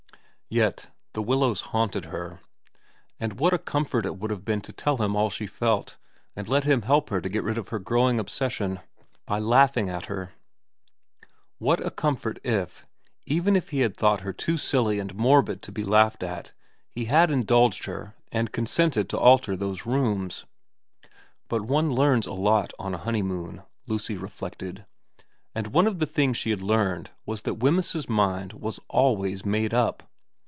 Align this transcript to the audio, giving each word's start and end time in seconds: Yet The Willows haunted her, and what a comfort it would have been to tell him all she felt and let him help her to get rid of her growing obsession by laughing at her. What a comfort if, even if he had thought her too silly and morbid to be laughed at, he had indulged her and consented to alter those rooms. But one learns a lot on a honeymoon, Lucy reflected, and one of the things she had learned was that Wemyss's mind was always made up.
Yet 0.53 0.87
The 1.13 1.21
Willows 1.21 1.61
haunted 1.61 2.03
her, 2.11 2.41
and 3.21 3.39
what 3.39 3.53
a 3.53 3.57
comfort 3.57 4.05
it 4.05 4.17
would 4.17 4.31
have 4.31 4.43
been 4.43 4.59
to 4.63 4.73
tell 4.73 4.97
him 5.01 5.15
all 5.15 5.29
she 5.29 5.47
felt 5.47 5.95
and 6.35 6.45
let 6.49 6.65
him 6.65 6.81
help 6.81 7.09
her 7.09 7.21
to 7.21 7.29
get 7.29 7.45
rid 7.45 7.57
of 7.57 7.69
her 7.69 7.79
growing 7.79 8.19
obsession 8.19 8.81
by 9.25 9.39
laughing 9.39 9.87
at 9.89 10.07
her. 10.07 10.33
What 11.57 11.79
a 11.79 11.89
comfort 11.89 12.37
if, 12.43 12.85
even 13.25 13.55
if 13.55 13.69
he 13.69 13.79
had 13.79 13.95
thought 13.95 14.19
her 14.27 14.33
too 14.33 14.57
silly 14.57 14.99
and 14.99 15.15
morbid 15.15 15.61
to 15.61 15.71
be 15.71 15.85
laughed 15.85 16.21
at, 16.21 16.51
he 16.89 17.05
had 17.05 17.31
indulged 17.31 17.85
her 17.85 18.13
and 18.29 18.51
consented 18.51 19.07
to 19.11 19.17
alter 19.19 19.55
those 19.55 19.85
rooms. 19.85 20.43
But 21.47 21.61
one 21.63 21.95
learns 21.95 22.27
a 22.27 22.33
lot 22.33 22.73
on 22.77 22.93
a 22.93 22.97
honeymoon, 22.97 23.63
Lucy 23.87 24.17
reflected, 24.17 24.85
and 25.55 25.67
one 25.67 25.87
of 25.87 25.99
the 25.99 26.05
things 26.05 26.35
she 26.35 26.49
had 26.49 26.61
learned 26.61 27.09
was 27.25 27.43
that 27.43 27.59
Wemyss's 27.63 28.09
mind 28.09 28.51
was 28.51 28.81
always 28.89 29.45
made 29.45 29.73
up. 29.73 30.03